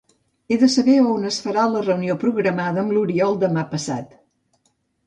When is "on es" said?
1.17-1.37